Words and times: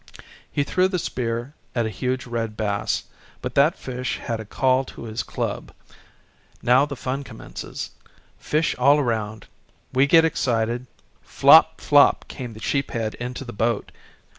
He 0.51 0.63
threw 0.63 0.87
the 0.87 0.97
spear 0.97 1.53
at 1.75 1.85
a 1.85 1.89
huge 1.91 2.25
red 2.25 2.57
bass, 2.57 3.03
but 3.39 3.53
that 3.53 3.77
fish 3.77 4.17
had 4.17 4.39
a 4.39 4.45
call 4.45 4.83
to 4.85 5.03
his 5.03 5.21
club. 5.21 5.71
Now 6.63 6.87
the 6.87 6.95
fun 6.95 7.23
commences, 7.23 7.91
fish 8.39 8.75
all 8.79 8.97
around; 8.97 9.45
we 9.93 10.07
get 10.07 10.25
excited, 10.25 10.87
flop, 11.21 11.79
flop, 11.79 12.25
came 12.27 12.53
the 12.53 12.59
sheephead 12.59 13.13
into 13.19 13.45
the 13.45 13.53
boat. 13.53 13.91